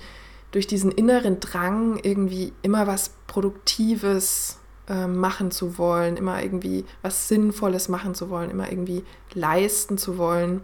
durch 0.50 0.66
diesen 0.66 0.90
inneren 0.90 1.40
Drang, 1.40 1.98
irgendwie 2.02 2.52
immer 2.62 2.86
was 2.86 3.10
Produktives 3.26 4.58
äh, 4.88 5.06
machen 5.06 5.50
zu 5.50 5.78
wollen, 5.78 6.16
immer 6.16 6.42
irgendwie 6.42 6.84
was 7.02 7.28
Sinnvolles 7.28 7.88
machen 7.88 8.14
zu 8.14 8.30
wollen, 8.30 8.50
immer 8.50 8.70
irgendwie 8.70 9.04
leisten 9.32 9.96
zu 9.96 10.18
wollen, 10.18 10.60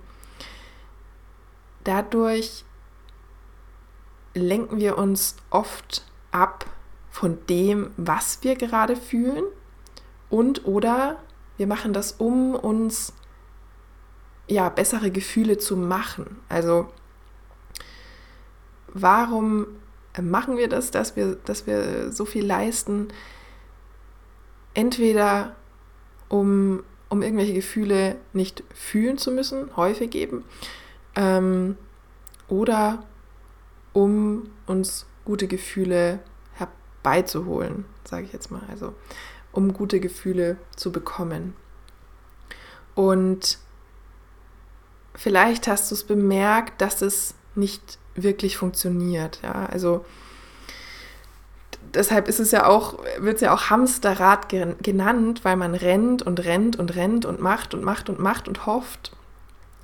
dadurch 1.84 2.64
lenken 4.34 4.78
wir 4.78 4.99
uns 4.99 5.37
oft 5.50 6.04
ab 6.30 6.66
von 7.10 7.38
dem, 7.49 7.90
was 7.96 8.42
wir 8.42 8.54
gerade 8.54 8.96
fühlen 8.96 9.44
und 10.28 10.66
oder 10.66 11.18
wir 11.56 11.66
machen 11.66 11.92
das, 11.92 12.12
um 12.12 12.54
uns 12.54 13.12
ja 14.46 14.68
bessere 14.68 15.10
Gefühle 15.10 15.58
zu 15.58 15.76
machen. 15.76 16.40
Also 16.49 16.88
warum 18.88 19.66
machen 20.20 20.56
wir 20.56 20.68
das, 20.68 20.90
dass 20.90 21.16
wir, 21.16 21.37
dass 21.44 21.66
wir 21.66 22.12
so 22.12 22.25
viel 22.25 22.46
leisten? 22.46 23.08
Entweder 24.75 25.56
um, 26.28 26.82
um 27.08 27.22
irgendwelche 27.22 27.54
Gefühle 27.54 28.16
nicht 28.32 28.62
fühlen 28.72 29.18
zu 29.18 29.32
müssen, 29.32 29.76
häufig 29.76 30.14
eben, 30.14 30.44
ähm, 31.20 31.76
oder 32.48 33.04
um 33.92 34.50
uns 34.66 35.06
gute 35.24 35.46
Gefühle 35.46 36.20
beizuholen, 37.02 37.84
sage 38.04 38.24
ich 38.24 38.32
jetzt 38.32 38.50
mal, 38.50 38.62
also 38.70 38.94
um 39.52 39.72
gute 39.72 40.00
Gefühle 40.00 40.56
zu 40.76 40.92
bekommen. 40.92 41.54
Und 42.94 43.58
vielleicht 45.14 45.66
hast 45.66 45.90
du 45.90 45.94
es 45.94 46.04
bemerkt, 46.04 46.80
dass 46.80 47.02
es 47.02 47.34
nicht 47.54 47.98
wirklich 48.14 48.56
funktioniert. 48.56 49.40
Ja, 49.42 49.66
also 49.66 50.04
deshalb 51.94 52.28
ist 52.28 52.38
es 52.38 52.50
ja 52.50 52.66
auch, 52.66 52.98
wird 53.18 53.36
es 53.36 53.40
ja 53.40 53.54
auch 53.54 53.70
Hamsterrad 53.70 54.48
genannt, 54.48 55.44
weil 55.44 55.56
man 55.56 55.74
rennt 55.74 56.22
und 56.22 56.44
rennt 56.44 56.76
und 56.76 56.94
rennt 56.94 57.24
und 57.24 57.40
macht 57.40 57.74
und 57.74 57.82
macht 57.82 58.08
und 58.08 58.20
macht 58.20 58.46
und 58.46 58.66
hofft, 58.66 59.12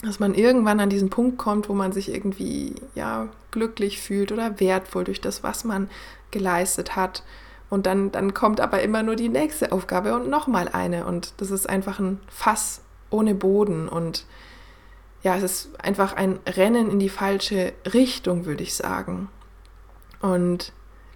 dass 0.07 0.21
man 0.21 0.35
irgendwann 0.35 0.81
an 0.81 0.91
diesen 0.91 1.11
Punkt 1.11 1.39
kommt, 1.39 1.69
wo 1.69 1.75
man 1.75 1.93
sich 1.93 2.13
irgendwie 2.13 2.75
ja 2.95 3.29
glücklich 3.51 4.01
fühlt 4.01 4.33
oder 4.33 4.61
wertvoll 4.61 5.05
durch 5.05 5.21
das, 5.21 5.43
was 5.43 5.65
man 5.65 5.91
geleistet 6.31 6.97
hat. 6.97 7.23
Und 7.69 7.87
dann, 7.87 8.13
dann 8.13 8.33
kommt 8.33 8.61
aber 8.61 8.83
immer 8.83 9.03
nur 9.03 9.17
die 9.17 9.29
nächste 9.29 9.73
Aufgabe 9.73 10.15
und 10.15 10.29
nochmal 10.29 10.69
eine. 10.69 11.07
Und 11.07 11.35
das 11.39 11.51
ist 11.51 11.69
einfach 11.69 11.99
ein 11.99 12.21
Fass 12.29 12.83
ohne 13.11 13.35
Boden. 13.35 13.89
Und 13.89 14.25
ja, 15.23 15.37
es 15.37 15.43
ist 15.43 15.85
einfach 15.85 16.15
ein 16.15 16.39
Rennen 16.47 16.91
in 16.91 17.01
die 17.01 17.09
falsche 17.09 17.73
Richtung, 17.93 18.47
würde 18.47 18.63
ich 18.63 18.75
sagen. 18.75 19.29
Und 20.21 20.73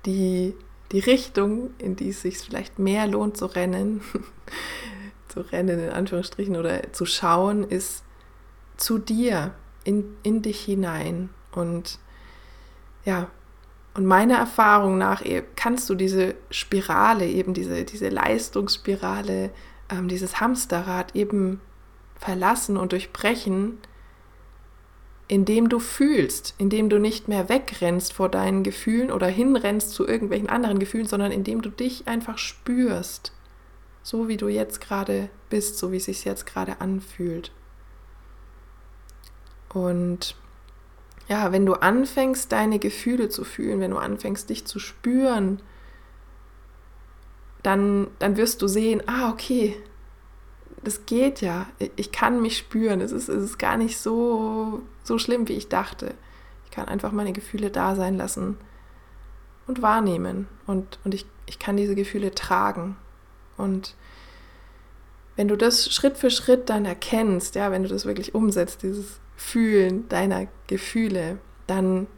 die 0.07 0.55
die 0.93 1.01
Richtung, 1.01 1.71
in 1.79 1.97
die 1.97 2.11
es 2.11 2.23
sich 2.23 2.39
vielleicht 2.39 2.79
mehr 2.79 3.07
lohnt 3.07 3.37
zu 3.37 3.47
rennen, 3.47 4.01
zu 5.29 5.41
rennen 5.41 5.79
in 5.79 5.91
Anführungsstrichen 5.91 6.57
oder 6.57 6.93
zu 6.93 7.07
schauen, 7.07 7.65
ist 7.65 8.03
zu 8.81 8.99
dir, 8.99 9.53
in, 9.85 10.17
in 10.23 10.43
dich 10.43 10.61
hinein. 10.61 11.31
Und 11.53 11.99
ja, 13.05 13.29
und 13.95 14.07
meiner 14.07 14.37
Erfahrung 14.37 14.99
nach 14.99 15.23
kannst 15.57 15.91
du 15.91 15.95
diese 15.95 16.35
Spirale, 16.51 17.27
eben 17.27 17.55
diese, 17.55 17.85
diese 17.85 18.09
Leistungsspirale, 18.09 19.51
ähm, 19.91 20.09
dieses 20.09 20.41
Hamsterrad 20.41 21.15
eben 21.17 21.61
verlassen 22.17 22.77
und 22.77 22.93
durchbrechen, 22.93 23.79
indem 25.27 25.69
du 25.69 25.79
fühlst, 25.79 26.55
indem 26.59 26.89
du 26.89 26.99
nicht 26.99 27.29
mehr 27.29 27.49
wegrennst 27.49 28.13
vor 28.13 28.29
deinen 28.29 28.63
Gefühlen 28.63 29.11
oder 29.11 29.29
hinrennst 29.29 29.91
zu 29.91 30.07
irgendwelchen 30.07 30.49
anderen 30.49 30.79
Gefühlen, 30.79 31.07
sondern 31.07 31.33
indem 31.33 31.63
du 31.63 31.71
dich 31.71 32.09
einfach 32.09 32.37
spürst, 32.37 33.33
so 34.03 34.29
wie 34.29 34.37
du 34.37 34.49
jetzt 34.49 34.81
gerade 34.81 35.31
bist, 35.49 35.79
so 35.79 35.93
wie 35.93 35.99
es 35.99 36.07
sich 36.07 36.25
jetzt 36.25 36.47
gerade 36.47 36.81
anfühlt. 36.81 37.53
Und 39.73 40.35
ja, 41.29 41.53
wenn 41.53 41.65
du 41.65 41.75
anfängst, 41.75 42.51
deine 42.51 42.79
Gefühle 42.79 43.29
zu 43.29 43.45
fühlen, 43.45 43.81
wenn 43.81 43.93
du 43.93 43.99
anfängst, 43.99 44.51
dich 44.51 44.67
zu 44.67 44.79
spüren, 44.79 45.61
dann, 47.63 48.09
dann 48.19 48.37
wirst 48.37 48.63
du 48.63 48.69
sehen, 48.69 49.03
ah, 49.07 49.31
okay, 49.31 49.77
das 50.83 51.07
geht 51.07 51.41
ja. 51.41 51.67
Ich 51.97 52.11
kann 52.11 52.41
mich 52.41 52.57
spüren. 52.57 53.01
Es 53.01 53.13
ist, 53.13 53.29
es 53.29 53.43
ist 53.43 53.59
gar 53.59 53.77
nicht 53.77 53.99
so, 53.99 54.81
so 55.05 55.19
schlimm, 55.19 55.47
wie 55.49 55.55
ich 55.55 55.69
dachte. 55.69 56.15
Ich 56.65 56.71
kann 56.71 56.89
einfach 56.89 57.13
meine 57.13 57.33
Gefühle 57.33 57.71
da 57.71 57.95
sein 57.95 58.17
lassen 58.17 58.57
und 59.67 59.83
wahrnehmen. 59.83 60.49
Und, 60.67 60.99
und 61.05 61.15
ich, 61.15 61.27
ich 61.47 61.59
kann 61.59 61.77
diese 61.77 61.95
Gefühle 61.95 62.35
tragen. 62.35 62.97
Und 63.57 63.95
wenn 65.41 65.49
du 65.49 65.57
das 65.57 65.91
Schritt 65.91 66.19
für 66.19 66.31
Schritt 66.31 66.69
dann 66.69 66.85
erkennst, 66.85 67.55
ja, 67.55 67.71
wenn 67.71 67.83
du 67.83 67.89
das 67.89 68.05
wirklich 68.05 68.35
umsetzt, 68.35 68.83
dieses 68.83 69.21
Fühlen 69.37 70.07
deiner 70.11 70.49
Gefühle, 70.67 71.39
dann 71.67 72.09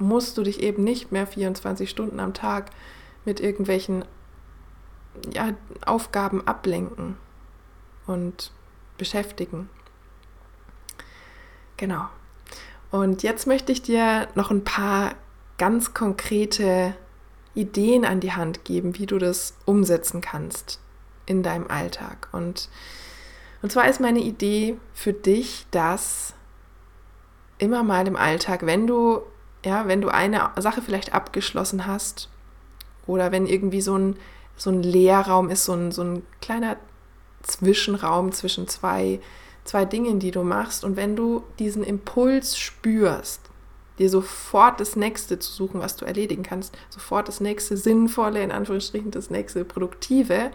musst 0.00 0.38
du 0.38 0.42
dich 0.42 0.62
eben 0.62 0.82
nicht 0.82 1.12
mehr 1.12 1.26
24 1.26 1.90
Stunden 1.90 2.18
am 2.18 2.32
Tag 2.32 2.70
mit 3.26 3.40
irgendwelchen 3.40 4.06
ja, 5.34 5.50
Aufgaben 5.84 6.46
ablenken 6.46 7.18
und 8.06 8.52
beschäftigen. 8.96 9.68
Genau. 11.76 12.06
Und 12.90 13.22
jetzt 13.22 13.46
möchte 13.46 13.70
ich 13.70 13.82
dir 13.82 14.28
noch 14.34 14.50
ein 14.50 14.64
paar 14.64 15.12
ganz 15.58 15.92
konkrete 15.92 16.94
Ideen 17.54 18.06
an 18.06 18.20
die 18.20 18.32
Hand 18.32 18.64
geben, 18.64 18.98
wie 18.98 19.04
du 19.04 19.18
das 19.18 19.58
umsetzen 19.66 20.22
kannst 20.22 20.81
in 21.26 21.42
deinem 21.42 21.68
Alltag. 21.68 22.28
Und, 22.32 22.68
und 23.62 23.72
zwar 23.72 23.88
ist 23.88 24.00
meine 24.00 24.20
Idee 24.20 24.76
für 24.94 25.12
dich, 25.12 25.66
dass 25.70 26.34
immer 27.58 27.82
mal 27.82 28.06
im 28.06 28.16
Alltag, 28.16 28.66
wenn 28.66 28.86
du, 28.86 29.22
ja, 29.64 29.86
wenn 29.86 30.00
du 30.00 30.08
eine 30.08 30.50
Sache 30.58 30.82
vielleicht 30.82 31.14
abgeschlossen 31.14 31.86
hast 31.86 32.28
oder 33.06 33.30
wenn 33.30 33.46
irgendwie 33.46 33.80
so 33.80 33.96
ein, 33.96 34.16
so 34.56 34.70
ein 34.70 34.82
Leerraum 34.82 35.48
ist, 35.48 35.64
so 35.64 35.74
ein, 35.74 35.92
so 35.92 36.02
ein 36.02 36.26
kleiner 36.40 36.76
Zwischenraum 37.42 38.32
zwischen 38.32 38.68
zwei, 38.68 39.20
zwei 39.64 39.84
Dingen, 39.84 40.18
die 40.18 40.30
du 40.30 40.42
machst. 40.42 40.84
Und 40.84 40.96
wenn 40.96 41.16
du 41.16 41.44
diesen 41.58 41.84
Impuls 41.84 42.58
spürst, 42.58 43.40
dir 43.98 44.08
sofort 44.08 44.80
das 44.80 44.96
nächste 44.96 45.38
zu 45.38 45.52
suchen, 45.52 45.80
was 45.80 45.96
du 45.96 46.04
erledigen 46.04 46.42
kannst, 46.42 46.76
sofort 46.90 47.28
das 47.28 47.40
nächste 47.40 47.76
sinnvolle, 47.76 48.42
in 48.42 48.50
Anführungsstrichen 48.50 49.10
das 49.10 49.30
nächste 49.30 49.64
produktive, 49.64 50.50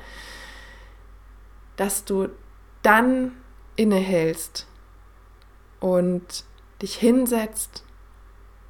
dass 1.77 2.03
du 2.03 2.27
dann 2.81 3.31
innehältst 3.75 4.67
und 5.79 6.43
dich 6.81 6.95
hinsetzt 6.95 7.83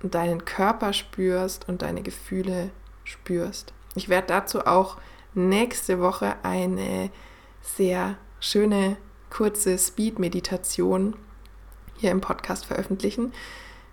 und 0.03 0.13
deinen 0.13 0.45
Körper 0.45 0.93
spürst 0.93 1.67
und 1.67 1.81
deine 1.81 2.03
Gefühle 2.03 2.69
spürst. 3.03 3.73
Ich 3.95 4.09
werde 4.09 4.27
dazu 4.27 4.65
auch 4.65 4.97
nächste 5.33 5.99
Woche 5.99 6.35
eine 6.43 7.09
sehr 7.61 8.17
schöne, 8.39 8.97
kurze 9.29 9.77
Speed-Meditation 9.77 11.15
hier 11.97 12.11
im 12.11 12.21
Podcast 12.21 12.65
veröffentlichen, 12.65 13.33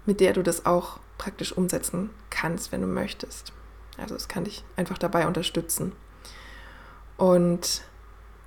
mit 0.05 0.21
der 0.21 0.33
du 0.33 0.43
das 0.43 0.67
auch 0.67 0.99
praktisch 1.19 1.57
umsetzen 1.57 2.11
kannst, 2.31 2.73
wenn 2.73 2.83
du 2.83 2.87
möchtest. 2.87 3.53
Also 3.97 4.15
es 4.15 4.29
kann 4.29 4.45
dich 4.45 4.65
einfach 4.77 4.99
dabei 4.99 5.27
unterstützen. 5.27 5.93
Und 7.17 7.83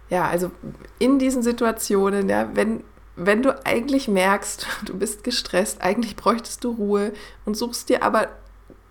ja, 0.10 0.28
also 0.28 0.52
in 1.00 1.20
diesen 1.20 1.44
Situationen, 1.44 2.30
ja, 2.30 2.50
wenn, 2.56 2.84
wenn 3.16 3.42
du 3.42 3.66
eigentlich 3.66 4.08
merkst, 4.08 4.68
du 4.86 4.98
bist 4.98 5.24
gestresst, 5.24 5.82
eigentlich 5.82 6.16
bräuchtest 6.16 6.64
du 6.64 6.72
Ruhe 6.72 7.14
und 7.46 7.56
suchst 7.56 7.90
dir 7.90 8.04
aber 8.04 8.30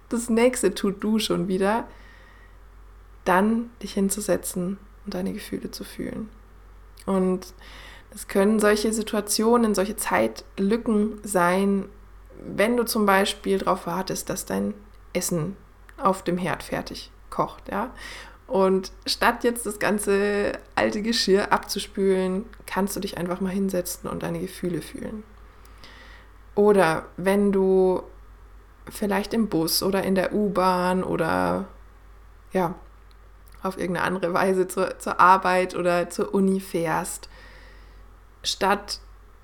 das 0.08 0.30
nächste 0.30 0.75
To-Do 0.75 1.18
schon 1.18 1.49
wieder, 1.49 1.87
dann 3.25 3.70
dich 3.82 3.94
hinzusetzen 3.94 4.78
und 5.04 5.14
deine 5.14 5.32
Gefühle 5.32 5.70
zu 5.70 5.85
fühlen. 5.85 6.28
Und 7.06 7.54
es 8.14 8.28
können 8.28 8.61
solche 8.61 8.92
Situationen, 8.92 9.75
solche 9.75 9.96
Zeitlücken 9.96 11.18
sein, 11.23 11.87
wenn 12.40 12.76
du 12.76 12.85
zum 12.85 13.06
Beispiel 13.06 13.58
darauf 13.58 13.87
wartest, 13.87 14.30
dass 14.30 14.46
dein 14.46 14.75
Essen 15.12 15.56
auf 15.96 16.23
dem 16.23 16.38
Herd 16.38 16.62
fertig 16.62 17.11
kocht, 17.30 17.68
ja. 17.70 17.90
Und 18.46 18.92
statt 19.06 19.42
jetzt 19.42 19.66
das 19.66 19.78
ganze 19.78 20.52
alte 20.76 21.02
Geschirr 21.02 21.52
abzuspülen, 21.52 22.44
kannst 22.66 22.94
du 22.94 23.00
dich 23.00 23.18
einfach 23.18 23.40
mal 23.40 23.50
hinsetzen 23.50 24.08
und 24.08 24.22
deine 24.22 24.40
Gefühle 24.40 24.82
fühlen. 24.82 25.24
Oder 26.54 27.06
wenn 27.16 27.52
du 27.52 28.02
vielleicht 28.88 29.34
im 29.34 29.48
Bus 29.48 29.82
oder 29.82 30.04
in 30.04 30.14
der 30.14 30.32
U-Bahn 30.32 31.02
oder 31.02 31.66
ja, 32.52 32.74
auf 33.62 33.78
irgendeine 33.78 34.06
andere 34.06 34.32
Weise 34.32 34.68
zur, 34.68 34.98
zur 34.98 35.20
Arbeit 35.20 35.74
oder 35.74 36.08
zur 36.08 36.32
Uni 36.32 36.60
fährst, 36.60 37.28
statt 38.42 39.00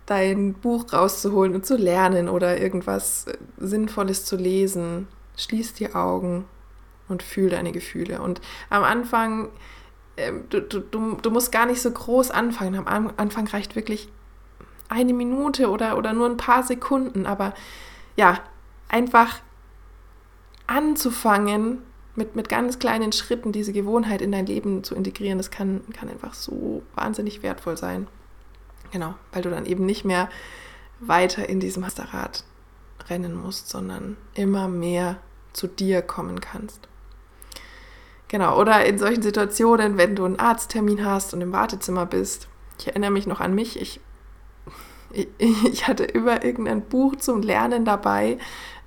dein 0.06 0.54
Buch 0.54 0.92
rauszuholen 0.92 1.54
und 1.54 1.66
zu 1.66 1.76
lernen 1.76 2.28
oder 2.28 2.59
irgendwas 2.59 3.26
äh, 3.26 3.37
Sinnvolles 3.59 4.25
zu 4.25 4.37
lesen, 4.37 5.09
schließ 5.37 5.75
die 5.75 5.94
Augen 5.94 6.44
und 7.09 7.23
fühl 7.23 7.50
deine 7.50 7.73
Gefühle. 7.73 8.21
Und 8.21 8.40
am 8.71 8.85
Anfang, 8.85 9.49
äh, 10.16 10.32
du, 10.49 10.61
du, 10.61 10.80
du, 10.80 11.30
musst 11.30 11.52
gar 11.52 11.66
nicht 11.66 11.82
so 11.82 11.90
groß 11.90 12.30
anfangen. 12.30 12.87
Am 12.87 13.12
Anfang 13.16 13.47
reicht 13.49 13.76
wirklich 13.76 14.09
eine 14.88 15.14
Minute 15.14 15.71
oder, 15.71 15.97
oder 15.97 16.12
nur 16.12 16.28
ein 16.28 16.37
paar 16.37 16.62
Sekunden. 16.62 17.26
Aber 17.26 17.54
ja, 18.16 18.40
einfach 18.88 19.40
anzufangen, 20.66 21.78
mit, 22.14 22.37
mit 22.37 22.49
ganz 22.49 22.78
kleinen 22.78 23.12
Schritten 23.12 23.52
diese 23.52 23.73
Gewohnheit 23.73 24.21
in 24.21 24.32
dein 24.32 24.47
Leben 24.47 24.85
zu 24.85 24.94
integrieren, 24.94 25.38
das 25.38 25.50
kann, 25.50 25.82
kann 25.94 26.09
einfach 26.09 26.35
so 26.35 26.82
wahnsinnig 26.94 27.42
wertvoll 27.42 27.76
sein. 27.76 28.06
Genau, 28.90 29.14
weil 29.32 29.42
du 29.42 29.50
dann 29.50 29.64
eben 29.64 29.87
nicht 29.87 30.04
mehr 30.04 30.28
weiter 31.00 31.49
in 31.49 31.61
diesem 31.61 31.85
Hamsterrad 31.85 32.44
rennen 33.09 33.35
musst, 33.35 33.71
sondern 33.71 34.16
immer 34.35 34.68
mehr 34.68 35.16
zu 35.52 35.66
dir 35.66 36.02
kommen 36.02 36.40
kannst. 36.40 36.88
Genau, 38.33 38.59
oder 38.59 38.87
in 38.87 38.97
solchen 38.97 39.21
Situationen, 39.21 39.99
wenn 39.99 40.17
du 40.17 40.25
einen 40.25 40.39
Arzttermin 40.39 41.05
hast 41.05 41.35
und 41.35 41.43
im 41.43 41.53
Wartezimmer 41.53 42.07
bist. 42.07 42.49
Ich 42.79 42.87
erinnere 42.87 43.11
mich 43.11 43.27
noch 43.27 43.41
an 43.41 43.55
mich, 43.55 43.79
ich, 43.79 44.01
ich, 45.12 45.29
ich 45.67 45.87
hatte 45.87 46.05
immer 46.05 46.43
irgendein 46.43 46.81
Buch 46.81 47.15
zum 47.17 47.43
Lernen 47.43 47.85
dabei 47.85 48.39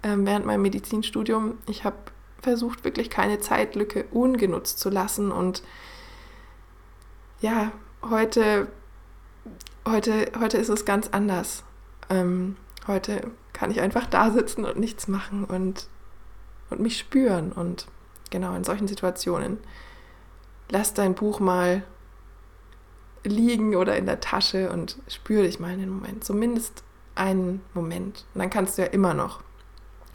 ähm, 0.02 0.26
während 0.26 0.48
meinem 0.48 0.64
Medizinstudium. 0.64 1.60
Ich 1.70 1.84
habe 1.84 1.96
versucht 2.42 2.84
wirklich 2.86 3.12
keine 3.12 3.40
Zeitlücke 3.40 4.06
ungenutzt 4.10 4.80
zu 4.80 4.90
lassen 4.90 5.32
und 5.32 5.62
ja, 7.40 7.72
heute, 8.02 8.68
heute, 9.88 10.32
heute 10.40 10.58
ist 10.58 10.70
es 10.70 10.86
ganz 10.86 11.10
anders. 11.10 11.64
Ähm, 12.10 12.56
heute 12.88 13.30
kann 13.54 13.70
ich 13.70 13.80
einfach 13.80 14.08
da 14.08 14.32
sitzen 14.32 14.66
und 14.66 14.80
nichts 14.80 15.08
machen 15.08 15.46
und, 15.46 15.88
und 16.72 16.80
mich 16.80 16.98
spüren. 16.98 17.52
Und 17.52 17.86
genau 18.30 18.56
in 18.56 18.64
solchen 18.64 18.88
Situationen 18.88 19.60
lass 20.70 20.94
dein 20.94 21.16
Buch 21.16 21.40
mal 21.40 21.84
liegen 23.24 23.76
oder 23.76 23.98
in 23.98 24.06
der 24.06 24.20
Tasche 24.20 24.70
und 24.72 24.98
spür 25.08 25.44
dich 25.44 25.60
mal 25.60 25.74
in 25.74 25.80
den 25.80 25.90
Moment. 25.90 26.24
Zumindest 26.24 26.84
einen 27.16 27.62
Moment. 27.74 28.26
Und 28.34 28.40
dann 28.42 28.50
kannst 28.50 28.78
du 28.78 28.84
ja 28.84 28.88
immer 28.90 29.14
noch, 29.14 29.42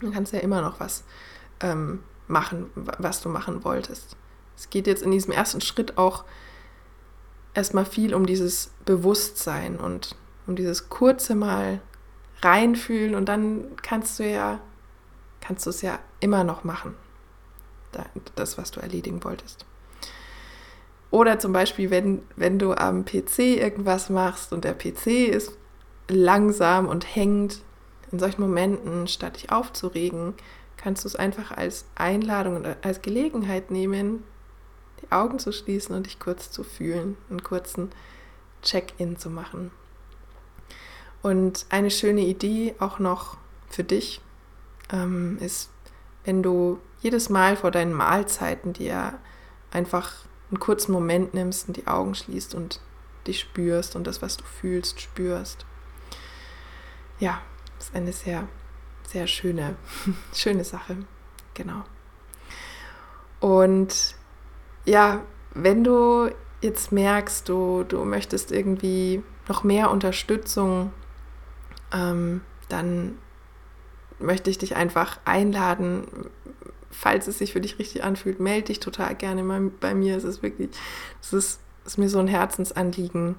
dann 0.00 0.12
kannst 0.12 0.32
du 0.32 0.36
ja 0.36 0.42
immer 0.42 0.62
noch 0.62 0.80
was 0.80 1.04
ähm, 1.60 2.02
machen, 2.28 2.70
was 2.74 3.20
du 3.20 3.28
machen 3.28 3.64
wolltest. 3.64 4.16
Es 4.56 4.70
geht 4.70 4.86
jetzt 4.86 5.02
in 5.02 5.10
diesem 5.10 5.32
ersten 5.32 5.60
Schritt 5.60 5.98
auch 5.98 6.24
erstmal 7.54 7.84
viel 7.84 8.14
um 8.14 8.26
dieses 8.26 8.70
Bewusstsein 8.84 9.78
und 9.78 10.16
um 10.46 10.54
dieses 10.54 10.88
kurze 10.88 11.34
Mal 11.34 11.80
reinfühlen 12.42 13.14
und 13.14 13.28
dann 13.28 13.76
kannst 13.82 14.18
du 14.18 14.30
ja, 14.30 14.60
kannst 15.40 15.66
du 15.66 15.70
es 15.70 15.82
ja 15.82 15.98
immer 16.20 16.44
noch 16.44 16.64
machen. 16.64 16.94
Das, 18.34 18.58
was 18.58 18.70
du 18.70 18.80
erledigen 18.80 19.22
wolltest. 19.24 19.66
Oder 21.10 21.38
zum 21.38 21.52
Beispiel, 21.52 21.90
wenn, 21.90 22.22
wenn 22.36 22.58
du 22.58 22.72
am 22.72 23.04
PC 23.04 23.38
irgendwas 23.38 24.10
machst 24.10 24.52
und 24.52 24.64
der 24.64 24.74
PC 24.74 25.28
ist 25.28 25.56
langsam 26.08 26.86
und 26.86 27.16
hängt, 27.16 27.62
in 28.12 28.18
solchen 28.18 28.42
Momenten, 28.42 29.08
statt 29.08 29.36
dich 29.36 29.50
aufzuregen, 29.50 30.34
kannst 30.76 31.04
du 31.04 31.08
es 31.08 31.16
einfach 31.16 31.50
als 31.50 31.84
Einladung 31.94 32.56
und 32.56 32.66
als 32.82 33.02
Gelegenheit 33.02 33.70
nehmen, 33.70 34.24
die 35.02 35.12
Augen 35.12 35.38
zu 35.38 35.52
schließen 35.52 35.94
und 35.94 36.06
dich 36.06 36.18
kurz 36.18 36.50
zu 36.50 36.64
fühlen, 36.64 37.16
einen 37.28 37.42
kurzen 37.42 37.90
Check-in 38.62 39.16
zu 39.16 39.30
machen. 39.30 39.70
Und 41.22 41.66
eine 41.68 41.90
schöne 41.90 42.22
Idee 42.22 42.74
auch 42.78 42.98
noch 42.98 43.36
für 43.68 43.84
dich 43.84 44.20
ähm, 44.90 45.38
ist, 45.40 45.70
wenn 46.24 46.42
du 46.42 46.78
jedes 47.00 47.28
Mal 47.28 47.56
vor 47.56 47.70
deinen 47.70 47.92
Mahlzeiten 47.92 48.72
dir 48.72 49.18
einfach 49.70 50.12
einen 50.50 50.60
kurzen 50.60 50.92
Moment 50.92 51.34
nimmst 51.34 51.68
und 51.68 51.76
die 51.76 51.86
Augen 51.86 52.14
schließt 52.14 52.54
und 52.54 52.80
dich 53.26 53.40
spürst 53.40 53.96
und 53.96 54.06
das, 54.06 54.22
was 54.22 54.36
du 54.36 54.44
fühlst, 54.44 55.00
spürst. 55.00 55.64
Ja, 57.18 57.40
ist 57.78 57.94
eine 57.94 58.12
sehr, 58.12 58.48
sehr 59.06 59.26
schöne, 59.26 59.76
schöne 60.34 60.64
Sache. 60.64 60.96
Genau. 61.54 61.84
Und 63.40 64.14
ja, 64.84 65.22
wenn 65.54 65.84
du 65.84 66.30
jetzt 66.60 66.92
merkst, 66.92 67.48
du, 67.48 67.84
du 67.84 68.04
möchtest 68.04 68.52
irgendwie 68.52 69.22
noch 69.48 69.64
mehr 69.64 69.90
Unterstützung, 69.90 70.92
ähm, 71.92 72.42
dann 72.68 73.18
möchte 74.18 74.50
ich 74.50 74.58
dich 74.58 74.76
einfach 74.76 75.18
einladen, 75.24 76.06
falls 76.90 77.26
es 77.26 77.38
sich 77.38 77.52
für 77.52 77.60
dich 77.60 77.78
richtig 77.78 78.04
anfühlt, 78.04 78.40
melde 78.40 78.66
dich 78.66 78.80
total 78.80 79.14
gerne 79.14 79.42
mal 79.42 79.60
bei 79.80 79.94
mir. 79.94 80.16
Es 80.16 80.24
ist 80.24 80.42
wirklich, 80.42 80.70
es 81.22 81.32
ist, 81.32 81.60
ist 81.84 81.98
mir 81.98 82.08
so 82.08 82.18
ein 82.18 82.28
Herzensanliegen, 82.28 83.36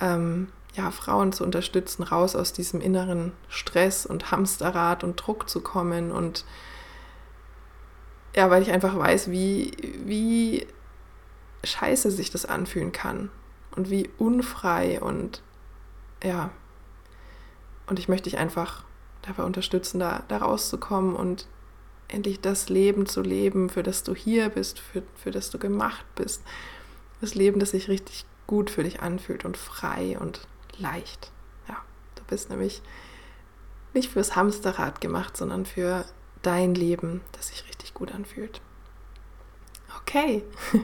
ähm, 0.00 0.48
ja, 0.74 0.90
Frauen 0.90 1.32
zu 1.32 1.44
unterstützen, 1.44 2.02
raus 2.02 2.36
aus 2.36 2.52
diesem 2.52 2.80
inneren 2.80 3.32
Stress 3.48 4.06
und 4.06 4.30
Hamsterrad 4.30 5.02
und 5.02 5.16
Druck 5.16 5.48
zu 5.48 5.60
kommen 5.60 6.12
und 6.12 6.44
ja, 8.36 8.50
weil 8.50 8.62
ich 8.62 8.70
einfach 8.70 8.96
weiß, 8.96 9.30
wie, 9.30 9.72
wie 10.04 10.66
scheiße 11.64 12.10
sich 12.10 12.30
das 12.30 12.44
anfühlen 12.44 12.92
kann 12.92 13.30
und 13.74 13.90
wie 13.90 14.10
unfrei 14.18 15.00
und 15.00 15.42
ja. 16.22 16.50
Und 17.86 17.98
ich 17.98 18.08
möchte 18.08 18.28
dich 18.28 18.38
einfach 18.38 18.84
dabei 19.22 19.42
unterstützen, 19.44 19.98
da, 19.98 20.22
da 20.28 20.38
rauszukommen 20.38 21.16
und 21.16 21.48
endlich 22.08 22.40
das 22.40 22.68
Leben 22.68 23.06
zu 23.06 23.22
leben, 23.22 23.68
für 23.68 23.82
das 23.82 24.02
du 24.02 24.14
hier 24.14 24.48
bist, 24.48 24.78
für, 24.78 25.02
für 25.14 25.30
das 25.30 25.50
du 25.50 25.58
gemacht 25.58 26.04
bist. 26.14 26.42
Das 27.20 27.34
Leben, 27.34 27.60
das 27.60 27.70
sich 27.70 27.88
richtig 27.88 28.24
gut 28.46 28.70
für 28.70 28.82
dich 28.82 29.00
anfühlt 29.00 29.44
und 29.44 29.56
frei 29.56 30.16
und 30.18 30.46
leicht. 30.78 31.30
Ja, 31.68 31.76
du 32.16 32.22
bist 32.24 32.50
nämlich 32.50 32.82
nicht 33.94 34.10
fürs 34.10 34.36
Hamsterrad 34.36 35.00
gemacht, 35.00 35.36
sondern 35.36 35.66
für 35.66 36.04
dein 36.42 36.74
Leben, 36.74 37.20
das 37.32 37.48
sich 37.48 37.64
richtig 37.68 37.94
gut 37.94 38.12
anfühlt. 38.12 38.60
Okay. 40.00 40.44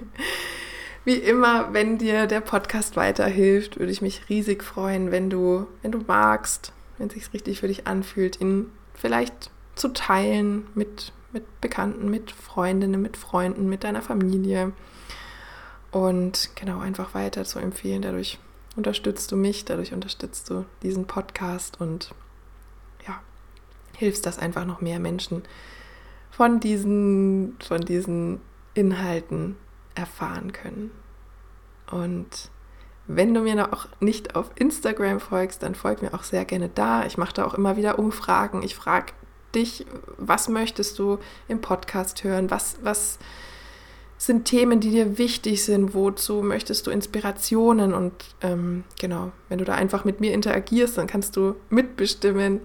Wie 1.04 1.16
immer, 1.16 1.74
wenn 1.74 1.98
dir 1.98 2.26
der 2.26 2.40
Podcast 2.40 2.96
weiterhilft, 2.96 3.78
würde 3.78 3.92
ich 3.92 4.00
mich 4.00 4.28
riesig 4.30 4.64
freuen, 4.64 5.10
wenn 5.10 5.28
du, 5.28 5.66
wenn 5.82 5.92
du 5.92 5.98
magst, 5.98 6.72
wenn 6.96 7.08
es 7.08 7.14
sich 7.14 7.32
richtig 7.34 7.60
für 7.60 7.68
dich 7.68 7.86
anfühlt, 7.86 8.40
ihn 8.40 8.70
vielleicht 8.94 9.50
zu 9.74 9.88
teilen 9.88 10.66
mit, 10.74 11.12
mit 11.32 11.60
Bekannten, 11.60 12.10
mit 12.10 12.30
Freundinnen, 12.30 13.00
mit 13.02 13.16
Freunden, 13.16 13.68
mit 13.68 13.84
deiner 13.84 14.02
Familie 14.02 14.72
und 15.90 16.50
genau 16.56 16.80
einfach 16.80 17.14
weiter 17.14 17.44
zu 17.44 17.58
empfehlen. 17.58 18.02
Dadurch 18.02 18.38
unterstützt 18.76 19.30
du 19.32 19.36
mich, 19.36 19.64
dadurch 19.64 19.92
unterstützt 19.92 20.50
du 20.50 20.64
diesen 20.82 21.06
Podcast 21.06 21.80
und 21.80 22.14
ja, 23.06 23.20
hilfst, 23.96 24.26
dass 24.26 24.38
einfach 24.38 24.64
noch 24.64 24.80
mehr 24.80 24.98
Menschen 24.98 25.42
von 26.30 26.58
diesen, 26.58 27.56
von 27.60 27.80
diesen 27.80 28.40
Inhalten 28.74 29.56
erfahren 29.94 30.52
können. 30.52 30.90
Und 31.90 32.50
wenn 33.06 33.34
du 33.34 33.42
mir 33.42 33.54
noch 33.54 33.88
nicht 34.00 34.34
auf 34.34 34.50
Instagram 34.56 35.20
folgst, 35.20 35.62
dann 35.62 35.74
folg 35.74 36.02
mir 36.02 36.14
auch 36.14 36.24
sehr 36.24 36.44
gerne 36.44 36.68
da. 36.68 37.04
Ich 37.04 37.18
mache 37.18 37.34
da 37.34 37.44
auch 37.44 37.54
immer 37.54 37.76
wieder 37.76 37.98
Umfragen. 37.98 38.62
Ich 38.62 38.74
frage 38.74 39.12
dich, 39.54 39.86
was 40.18 40.48
möchtest 40.48 40.98
du 40.98 41.18
im 41.48 41.60
Podcast 41.60 42.24
hören? 42.24 42.50
Was, 42.50 42.76
was 42.82 43.18
sind 44.18 44.44
Themen, 44.46 44.80
die 44.80 44.90
dir 44.90 45.18
wichtig 45.18 45.64
sind? 45.64 45.94
Wozu 45.94 46.42
möchtest 46.42 46.86
du 46.86 46.90
Inspirationen? 46.90 47.92
Und 47.92 48.12
ähm, 48.40 48.84
genau, 48.98 49.32
wenn 49.48 49.58
du 49.58 49.64
da 49.64 49.74
einfach 49.74 50.04
mit 50.04 50.20
mir 50.20 50.32
interagierst, 50.32 50.98
dann 50.98 51.06
kannst 51.06 51.36
du 51.36 51.56
mitbestimmen, 51.70 52.60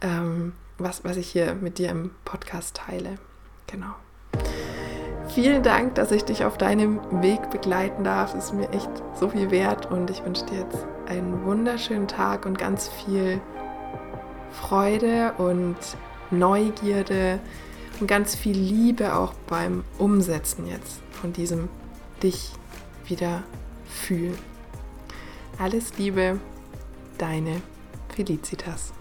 ähm, 0.00 0.52
was, 0.78 1.04
was 1.04 1.16
ich 1.16 1.28
hier 1.28 1.54
mit 1.54 1.78
dir 1.78 1.90
im 1.90 2.10
Podcast 2.24 2.76
teile. 2.76 3.18
Genau. 3.66 3.94
Vielen 5.28 5.62
Dank, 5.62 5.94
dass 5.94 6.10
ich 6.10 6.24
dich 6.24 6.44
auf 6.44 6.56
deinem 6.56 7.00
Weg 7.22 7.50
begleiten 7.50 8.02
darf. 8.02 8.34
Es 8.34 8.46
ist 8.46 8.54
mir 8.54 8.70
echt 8.70 8.90
so 9.14 9.28
viel 9.28 9.50
wert 9.50 9.90
und 9.90 10.10
ich 10.10 10.24
wünsche 10.24 10.46
dir 10.46 10.60
jetzt 10.60 10.86
einen 11.06 11.44
wunderschönen 11.44 12.08
Tag 12.08 12.46
und 12.46 12.58
ganz 12.58 12.88
viel 12.88 13.40
Freude 14.50 15.32
und 15.38 15.76
Neugierde 16.30 17.40
und 18.00 18.06
ganz 18.06 18.34
viel 18.34 18.56
Liebe 18.56 19.14
auch 19.14 19.34
beim 19.48 19.84
Umsetzen 19.98 20.66
jetzt 20.66 21.00
von 21.10 21.32
diesem 21.32 21.68
dich 22.22 22.52
wieder 23.06 23.42
fühlen. 23.88 24.38
Alles 25.58 25.96
Liebe, 25.98 26.38
deine 27.16 27.60
Felicitas. 28.14 28.92